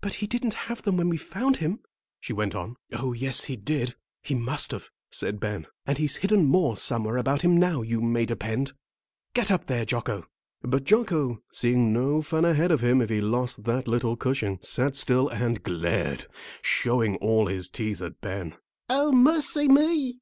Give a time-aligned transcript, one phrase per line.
[0.00, 1.78] "But he didn't have them when we found him,"
[2.18, 2.74] she went on.
[2.92, 7.42] "Oh, yes, he did; he must have," said Ben; "and he's hidden more somewhere about
[7.42, 8.72] him now, you may depend.
[9.34, 10.26] Get up there, Jocko!"
[10.62, 14.96] But Jocko, seeing no fun ahead of him if he lost that little cushion, sat
[14.96, 16.26] still and glared,
[16.60, 18.56] showing all his teeth at Ben.
[18.90, 20.18] "O mercy me!"